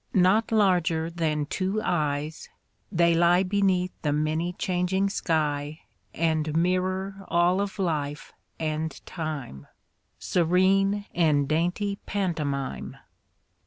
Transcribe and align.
Not 0.15 0.51
larger 0.51 1.11
than 1.11 1.45
two 1.45 1.79
eyes, 1.83 2.49
they 2.91 3.13
lie 3.13 3.43
Beneath 3.43 3.91
the 4.01 4.11
many 4.11 4.53
changing 4.53 5.11
sky 5.11 5.81
And 6.15 6.57
mirror 6.57 7.23
all 7.27 7.61
of 7.61 7.77
life 7.77 8.33
and 8.59 8.99
time, 9.05 9.67
Serene 10.17 11.05
and 11.13 11.47
dainty 11.47 11.99
pantomime. 12.07 12.97